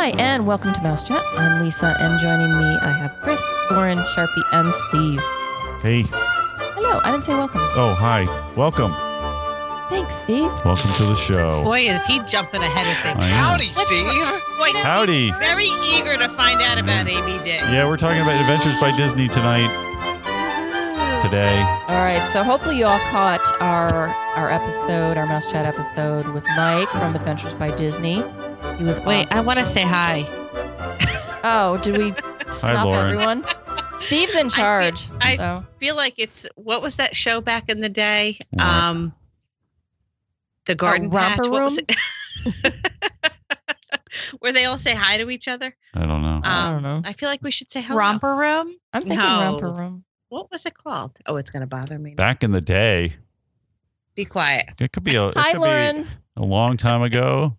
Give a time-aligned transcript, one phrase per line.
[0.00, 1.22] Hi, and welcome to Mouse Chat.
[1.36, 5.20] I'm Lisa, and joining me, I have Chris, Lauren, Sharpie, and Steve.
[5.82, 6.04] Hey.
[6.72, 7.60] Hello, I didn't say welcome.
[7.74, 8.24] Oh, hi.
[8.56, 8.94] Welcome.
[9.90, 10.50] Thanks, Steve.
[10.64, 11.62] Welcome to the show.
[11.64, 13.20] Boy, is he jumping ahead of things.
[13.20, 13.44] I am.
[13.44, 14.42] Howdy, Steve.
[14.56, 15.32] Boy, Howdy.
[15.32, 17.46] very eager to find out about ABD.
[17.46, 19.68] Yeah, we're talking about Adventures by Disney tonight,
[21.20, 21.60] today.
[21.88, 26.44] All right, so hopefully you all caught our our episode, our Mouse Chat episode with
[26.56, 28.24] Mike from Adventures by Disney.
[28.80, 29.36] He was Wait, awesome.
[29.36, 30.24] I want to say hi.
[31.44, 32.14] Oh, did we
[32.50, 33.12] stop Lauren.
[33.12, 33.44] everyone?
[33.98, 35.06] Steve's in charge.
[35.20, 35.62] I- so.
[35.78, 38.38] feel like it's what was that show back in the day?
[38.52, 38.66] What?
[38.66, 39.12] Um,
[40.64, 41.36] the Garden Patch.
[41.40, 41.94] Romper What was it?
[44.38, 45.76] Where they all say hi to each other.
[45.92, 46.40] I don't know.
[46.42, 47.02] I Um, don't know.
[47.08, 47.98] I feel like we should say hello.
[47.98, 48.74] Romper room?
[48.94, 49.40] I'm thinking no.
[49.52, 50.04] Romper Room.
[50.30, 51.18] What was it called?
[51.26, 52.14] Oh, it's gonna bother me.
[52.14, 53.14] Back in the day,
[54.14, 54.70] Be quiet.
[54.80, 56.02] it could be a, it Hi, could Lauren.
[56.04, 56.08] be
[56.38, 57.58] a long time ago.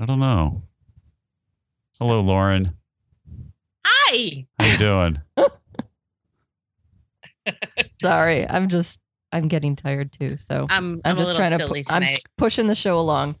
[0.00, 0.62] I don't know.
[1.98, 2.64] Hello, Lauren.
[3.84, 4.46] Hi.
[4.58, 5.18] How you doing?
[8.00, 10.38] Sorry, I'm just I'm getting tired too.
[10.38, 11.02] So I'm.
[11.04, 11.74] I'm I'm, just a trying little to.
[11.84, 13.36] silly pu- I'm pushing the show along.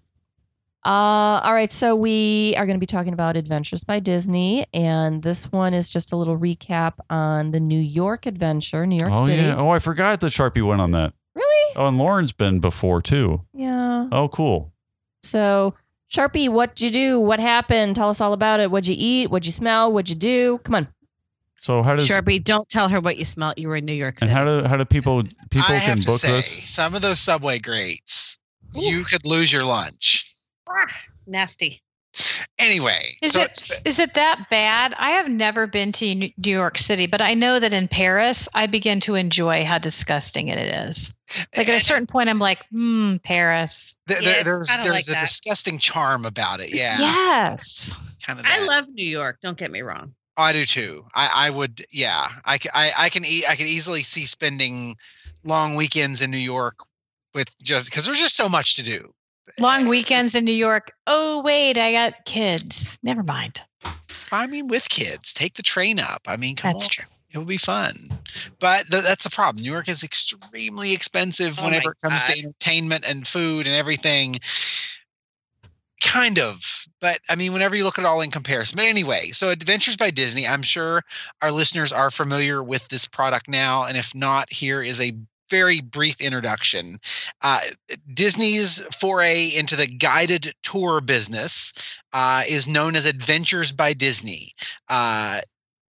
[0.84, 1.72] Uh, all right.
[1.72, 5.88] So we are going to be talking about Adventures by Disney, and this one is
[5.88, 9.40] just a little recap on the New York adventure, New York oh City.
[9.40, 9.56] yeah.
[9.56, 11.14] Oh, I forgot that Sharpie went on that.
[11.34, 11.76] Really?
[11.76, 13.46] Oh, and Lauren's been before too.
[13.54, 14.08] Yeah.
[14.12, 14.74] Oh, cool.
[15.22, 15.74] So
[16.10, 17.20] Sharpie, what'd you do?
[17.20, 17.94] What happened?
[17.94, 18.70] Tell us all about it.
[18.70, 19.30] What'd you eat?
[19.30, 19.92] What'd you smell?
[19.92, 20.58] What'd you do?
[20.64, 20.88] Come on.
[21.60, 23.58] So how does Sharpie, don't tell her what you smelled.
[23.58, 26.00] You were in New York and how do how do people people I can have
[26.00, 26.70] to book say, this?
[26.70, 28.40] some of those Subway grates,
[28.74, 30.26] you could lose your lunch.
[30.68, 30.86] Ah,
[31.26, 31.82] Nasty.
[32.58, 33.50] Anyway, Is so it
[33.86, 34.94] it's, it that bad?
[34.98, 38.48] I have never been to New New York City, but I know that in Paris,
[38.54, 41.14] I begin to enjoy how disgusting it is.
[41.56, 43.96] Like at a certain point, I'm like, hmm, Paris.
[44.06, 45.20] there- Yeah, there- there's there's like a that.
[45.20, 46.74] disgusting charm about it.
[46.74, 47.92] Yeah, Yes.
[48.26, 48.44] kind of.
[48.46, 49.38] I love New York.
[49.40, 50.12] Don't get me wrong.
[50.36, 51.04] Oh, I do too.
[51.14, 51.84] I, I would.
[51.92, 53.44] Yeah, I, ca- I I can eat.
[53.48, 54.96] I can easily see spending
[55.44, 56.78] long weekends in New York
[57.34, 59.12] with just because there's just so much to do.
[59.58, 60.92] Long weekends in New York.
[61.06, 62.98] Oh, wait, I got kids.
[63.02, 63.60] Never mind.
[64.32, 66.22] I mean, with kids, take the train up.
[66.26, 66.90] I mean, come That's on.
[66.90, 67.08] true.
[67.32, 67.94] It will be fun.
[68.58, 69.62] But th- that's the problem.
[69.62, 72.34] New York is extremely expensive Oh whenever it comes God.
[72.34, 74.36] to entertainment and food and everything.
[76.02, 76.86] Kind of.
[77.00, 78.76] But I mean, whenever you look at it all in comparison.
[78.76, 81.02] But anyway, so Adventures by Disney, I'm sure
[81.42, 83.84] our listeners are familiar with this product now.
[83.84, 85.12] And if not, here is a
[85.50, 86.98] very brief introduction.
[87.42, 87.60] Uh,
[88.14, 91.72] Disney's foray into the guided tour business
[92.12, 94.52] uh, is known as Adventures by Disney.
[94.88, 95.40] Uh,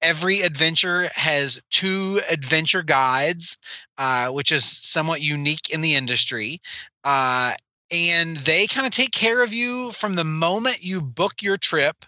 [0.02, 3.58] every adventure has two adventure guides,
[3.98, 6.60] uh, which is somewhat unique in the industry.
[7.04, 7.52] Uh,
[7.92, 12.04] and they kind of take care of you from the moment you book your trip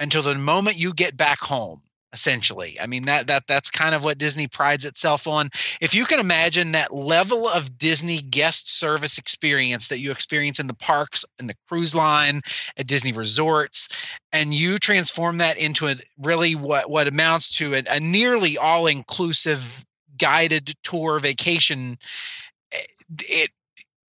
[0.00, 1.80] until the moment you get back home
[2.14, 2.76] essentially.
[2.80, 5.50] I mean that that that's kind of what disney prides itself on.
[5.80, 10.68] If you can imagine that level of disney guest service experience that you experience in
[10.68, 12.40] the parks and the cruise line
[12.78, 17.82] at disney resorts and you transform that into a really what what amounts to a,
[17.90, 19.84] a nearly all inclusive
[20.16, 21.98] guided tour vacation
[22.72, 22.78] eh,
[23.22, 23.50] it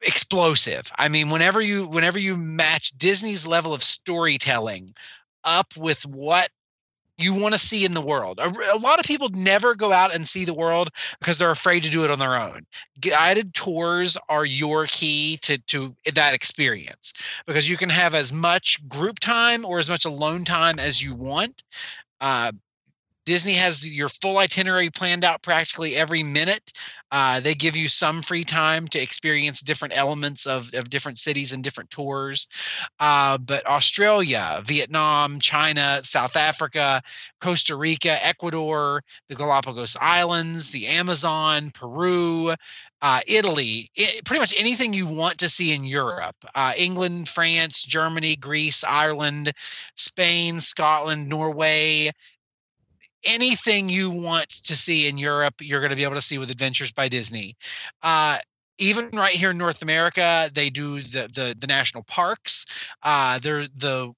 [0.01, 0.91] explosive.
[0.99, 4.93] I mean whenever you whenever you match disney's level of storytelling
[5.43, 6.49] up with what
[7.17, 8.39] you want to see in the world.
[8.39, 10.89] A, a lot of people never go out and see the world
[11.19, 12.65] because they're afraid to do it on their own.
[12.99, 17.13] Guided tours are your key to to that experience
[17.45, 21.15] because you can have as much group time or as much alone time as you
[21.15, 21.63] want.
[22.21, 22.51] Uh,
[23.25, 26.71] Disney has your full itinerary planned out practically every minute.
[27.11, 31.53] Uh, they give you some free time to experience different elements of, of different cities
[31.53, 32.47] and different tours.
[32.99, 37.01] Uh, but Australia, Vietnam, China, South Africa,
[37.39, 42.53] Costa Rica, Ecuador, the Galapagos Islands, the Amazon, Peru,
[43.01, 47.83] uh, Italy, i pretty much anything you want to see in Europe, uh, England, France,
[47.83, 49.51] Germany, Greece, Ireland,
[49.95, 52.11] Spain, Scotland, Norway,
[53.25, 56.49] anything you want to see in Europe, you're going to be able to see with
[56.49, 57.55] Adventures by Disney.
[58.03, 58.37] Uh,
[58.77, 62.65] even right here in North America, they do the the, the national parks.
[63.03, 64.13] Uh, they're the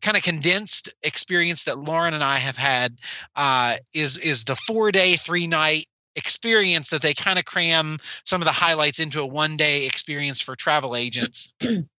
[0.00, 2.98] kind of condensed experience that Lauren and I have had
[3.36, 5.86] uh, is is the four day, three night
[6.16, 10.40] experience that they kind of cram some of the highlights into a one day experience
[10.40, 11.52] for travel agents.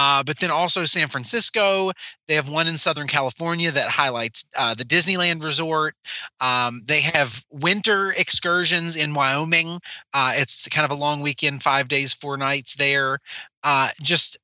[0.00, 1.90] Uh, but then also San Francisco,
[2.28, 5.96] they have one in Southern California that highlights uh, the Disneyland Resort.
[6.40, 9.80] Um, they have winter excursions in Wyoming.
[10.14, 13.18] Uh, it's kind of a long weekend, five days, four nights there.
[13.64, 14.38] Uh, just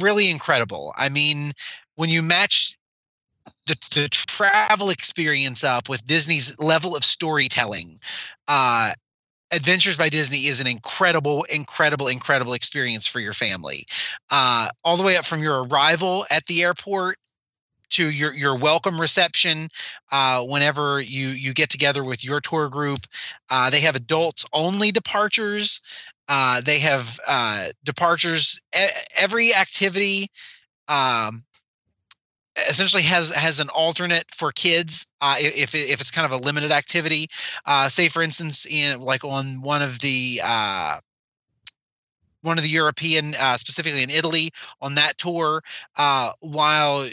[0.00, 0.94] really incredible.
[0.96, 1.50] I mean,
[1.96, 2.78] when you match
[3.66, 7.98] the, the travel experience up with Disney's level of storytelling,
[8.46, 8.92] uh,
[9.54, 13.86] Adventures by Disney is an incredible, incredible, incredible experience for your family.
[14.30, 17.18] Uh, all the way up from your arrival at the airport
[17.90, 19.68] to your your welcome reception
[20.10, 23.00] uh, whenever you you get together with your tour group.
[23.50, 25.80] Uh, they have adults only departures.
[26.28, 28.60] Uh, they have uh, departures.
[28.76, 28.86] E-
[29.18, 30.28] every activity
[30.88, 31.44] um,
[32.56, 36.70] essentially has has an alternate for kids uh, if if it's kind of a limited
[36.70, 37.26] activity.
[37.66, 40.98] Uh, say for instance, in like on one of the uh,
[42.42, 45.62] one of the European, uh, specifically in Italy, on that tour,
[45.96, 47.08] uh, while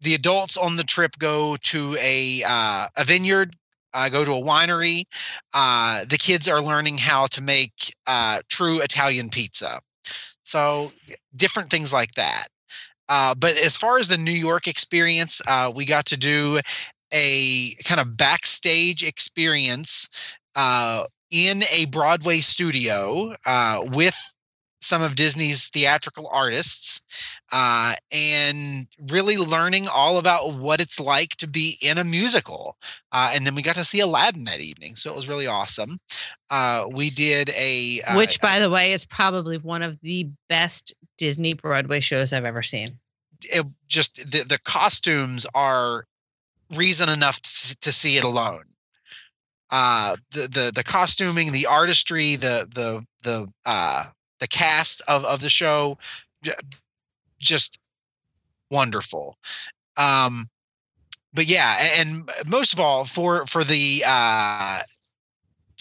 [0.00, 3.56] the adults on the trip go to a uh, a vineyard.
[3.94, 5.04] Uh, go to a winery.
[5.52, 9.78] Uh, the kids are learning how to make uh, true Italian pizza.
[10.44, 10.92] So
[11.36, 12.48] different things like that.
[13.12, 16.58] Uh, but as far as the New York experience, uh, we got to do
[17.12, 20.08] a kind of backstage experience
[20.56, 24.16] uh, in a Broadway studio uh, with
[24.80, 27.02] some of Disney's theatrical artists
[27.52, 32.76] uh, and really learning all about what it's like to be in a musical.
[33.12, 34.96] Uh, and then we got to see Aladdin that evening.
[34.96, 35.98] So it was really awesome.
[36.48, 38.00] Uh, we did a.
[38.08, 42.46] uh, Which, by the way, is probably one of the best Disney Broadway shows I've
[42.46, 42.86] ever seen.
[43.44, 46.06] It just the, the costumes are
[46.74, 48.64] reason enough to, to see it alone.
[49.70, 54.04] Uh, the, the the costuming, the artistry, the the the uh,
[54.40, 55.96] the cast of of the show,
[57.38, 57.78] just
[58.70, 59.38] wonderful.
[59.96, 60.48] Um,
[61.32, 64.80] but yeah, and most of all for for the uh,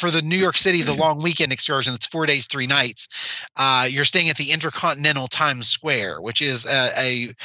[0.01, 3.07] for the New York City, the long weekend excursion, it's four days, three nights.
[3.55, 7.35] Uh, you're staying at the Intercontinental Times Square, which is a, a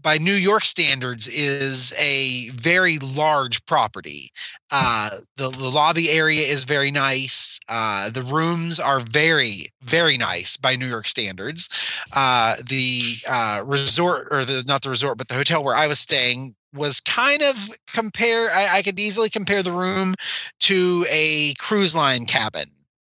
[0.00, 4.30] by New York standards is a very large property.
[4.70, 7.60] Uh, the, the lobby area is very nice.
[7.68, 11.68] Uh, the rooms are very, very nice by New York standards.
[12.12, 16.00] Uh, the uh, resort, or the not the resort, but the hotel where I was
[16.00, 18.48] staying was kind of compare.
[18.50, 20.14] I, I could easily compare the room
[20.60, 22.64] to a cruise line cabin,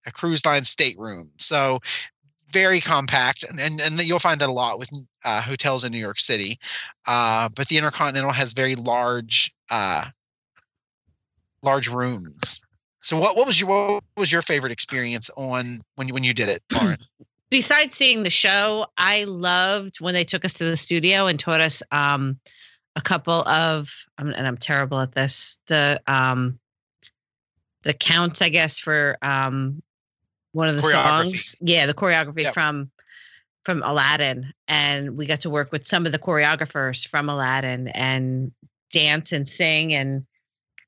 [0.06, 1.32] a cruise line stateroom.
[1.38, 1.80] So
[2.54, 4.92] very compact, and and, and you'll find that a lot with
[5.26, 6.58] uh, hotels in New York City.
[7.08, 10.06] Uh, but the Intercontinental has very large, uh,
[11.64, 12.62] large rooms.
[13.02, 16.34] So what what was your what was your favorite experience on when you when you
[16.34, 16.98] did it, Lauren?
[17.50, 21.62] Besides seeing the show, I loved when they took us to the studio and taught
[21.62, 22.40] us um,
[22.96, 26.58] a couple of, and I'm terrible at this, the um,
[27.84, 29.84] the counts, I guess, for um,
[30.54, 31.56] one of the songs.
[31.60, 32.54] Yeah, the choreography Yep.
[32.54, 32.90] from
[33.66, 38.52] from Aladdin, and we got to work with some of the choreographers from Aladdin and
[38.92, 40.26] dance and sing and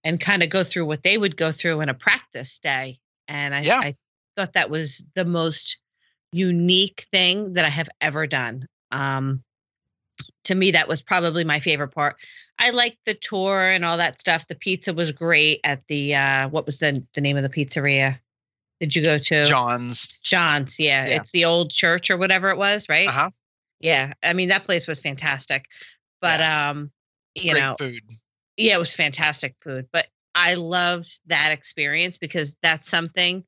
[0.04, 3.00] and kind of go through what they would go through in a practice day.
[3.28, 3.80] And I, Yeah.
[3.80, 3.94] I
[4.36, 5.78] thought that was the most
[6.32, 8.68] unique thing that I have ever done.
[8.92, 9.42] Um,
[10.44, 12.18] to me, that was probably my favorite part.
[12.60, 14.48] I liked the tour and all that stuff.
[14.48, 18.20] The pizza was great at the uh, what was the the name of the pizzeria?
[18.80, 20.20] Did you go to John's.
[20.22, 20.80] John's?
[20.80, 21.16] Yeah, Yeah.
[21.18, 23.08] it's the old church or whatever it was, right?
[23.08, 23.30] Uh huh.
[23.80, 25.68] Yeah, I mean that place was fantastic,
[26.22, 26.92] but um,
[27.36, 28.02] you Great know, food.
[28.58, 29.88] yeah, it was fantastic food.
[29.92, 33.44] But I loved that experience because that's something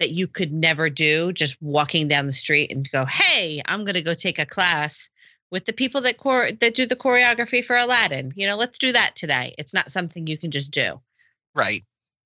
[0.00, 3.94] that you could never do just walking down the street and go, "Hey, I'm going
[3.94, 5.08] to go take a class
[5.50, 8.92] with the people that core that do the choreography for Aladdin." You know, let's do
[8.92, 9.54] that today.
[9.58, 11.00] It's not something you can just do.
[11.54, 11.82] Right.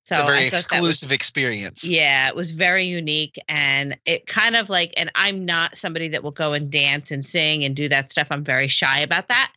[0.07, 1.85] So it's a very I thought that was exclusive experience.
[1.85, 3.37] yeah, it was very unique.
[3.49, 7.25] And it kind of like, and I'm not somebody that will go and dance and
[7.25, 8.27] sing and do that stuff.
[8.31, 9.51] I'm very shy about that.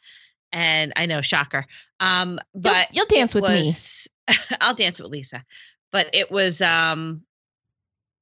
[0.52, 1.66] And I know, shocker.
[2.00, 4.34] Um, You'll- but you'll, dance it with me.
[4.60, 5.44] I'll dance with Lisa.
[5.92, 7.22] But it was um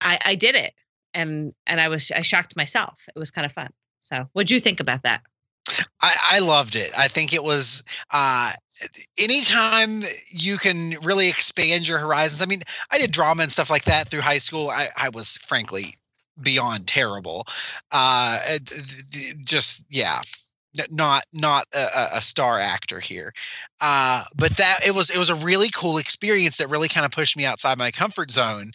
[0.03, 0.75] I I did it
[1.15, 3.07] and and I was I shocked myself.
[3.09, 3.71] It was kind of fun.
[4.01, 5.23] So what'd you think about that?
[6.01, 6.91] I, I loved it.
[6.97, 8.53] I think it was uh,
[9.19, 12.41] anytime you can really expand your horizons.
[12.43, 12.63] I mean,
[12.93, 14.71] I did drama and stuff like that through high school.
[14.71, 15.95] I, I was frankly
[16.41, 17.47] beyond terrible.
[17.91, 18.39] Uh,
[19.45, 20.21] just yeah,
[20.91, 23.33] not not a- a star actor here.
[23.81, 27.13] Uh, but that it was it was a really cool experience that really kind of
[27.13, 28.73] pushed me outside my comfort zone.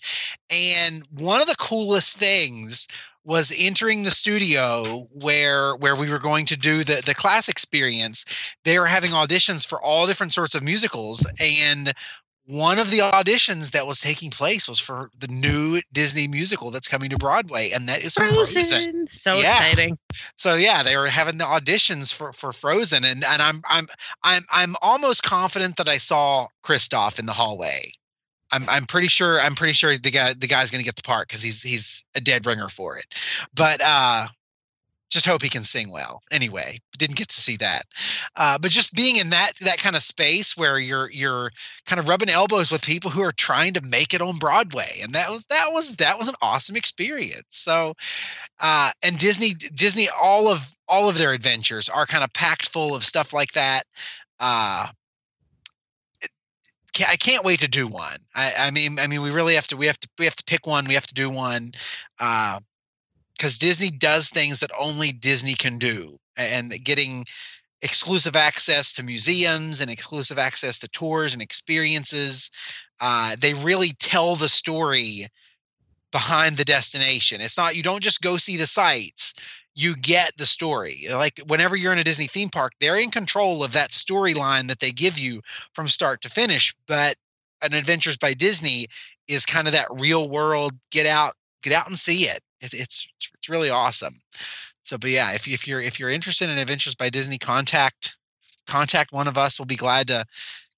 [0.50, 2.88] And one of the coolest things
[3.26, 8.26] was entering the studio where where we were going to do the the class experience
[8.66, 11.94] they were having auditions for all different sorts of musicals and
[12.46, 16.90] one of the auditions that was taking place was for the new Disney musical that's
[16.90, 18.64] coming to Broadway, and that is Frozen.
[18.64, 19.08] Frozen.
[19.12, 19.60] So Yeah.
[19.60, 19.98] exciting.
[20.36, 23.88] So yeah, they were having the auditions for for Frozen, and and I'm I'm
[24.24, 27.82] I'm I'm almost confident that I saw Kristoff in the hallway.
[28.54, 31.28] I'm I'm pretty sure I'm pretty sure the guy the guy's gonna get the part
[31.28, 33.06] because he's he's a dead ringer for it.
[33.54, 34.28] But uh
[35.14, 36.22] just hope he can sing well.
[36.32, 37.84] Anyway, didn't get to see that.
[38.36, 41.52] Uh, but just being in that that kind of space where you're you're
[41.86, 45.14] kind of rubbing elbows with people who are trying to make it on Broadway, and
[45.14, 47.44] that was that was that was an awesome experience.
[47.50, 47.94] So,
[48.60, 52.96] uh, and Disney Disney all of all of their adventures are kind of packed full
[52.96, 53.84] of stuff like that.
[54.40, 54.88] Uh,
[57.08, 58.18] I can't wait to do one.
[58.36, 59.78] I, I mean, I mean, we really have to.
[59.78, 60.10] We have to.
[60.20, 60.86] We have to pick one.
[60.86, 61.72] We have to do one.
[62.20, 62.60] Uh,
[63.36, 67.26] because Disney does things that only Disney can do, and getting
[67.82, 72.50] exclusive access to museums and exclusive access to tours and experiences.
[73.02, 75.28] Uh, they really tell the story
[76.14, 77.42] behind the destination.
[77.42, 79.34] It's not you don't just go see the sights.
[79.76, 81.08] You get the story.
[81.12, 84.80] Like whenever you're in a Disney theme park, they're in control of that storyline that
[84.80, 85.42] they give you
[85.74, 86.74] from start to finish.
[86.88, 87.16] But
[87.64, 88.88] an Adventures by Disney
[89.28, 90.74] is kind of that real world.
[90.92, 92.40] Get out, get out and see it.
[92.62, 94.14] It's it's it's really awesome.
[94.84, 98.16] So, but yeah, if if you're if you're interested in Adventures by Disney, contact
[98.68, 99.60] contact one of us.
[99.60, 100.24] We'll be glad to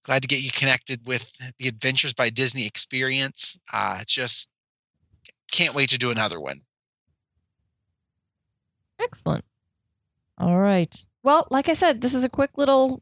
[0.05, 3.59] glad to get you connected with the Adventures by Disney experience.
[3.73, 4.51] Uh, just
[5.55, 6.61] can't wait to do another one.
[8.99, 9.45] Excellent.
[10.37, 10.93] All right.
[11.23, 13.01] Well, like I said, this is a quick little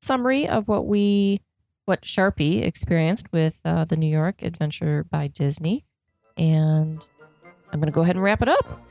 [0.00, 1.40] summary of what we,
[1.86, 5.84] what Sharpie experienced with uh, the New York Adventure by Disney.
[6.36, 7.06] And
[7.72, 8.84] I'm going to go ahead and wrap it up.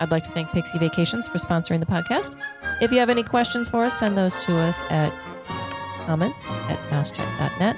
[0.00, 2.36] I'd like to thank Pixie Vacations for sponsoring the podcast.
[2.82, 5.12] If you have any questions for us, send those to us at
[6.04, 7.76] comments at mousechat.net.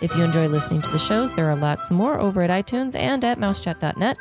[0.00, 3.24] If you enjoy listening to the shows, there are lots more over at iTunes and
[3.24, 4.18] at mousechat.net.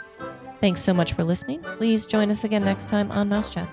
[0.59, 1.61] Thanks so much for listening.
[1.77, 3.67] Please join us again next time on Mouse Chat.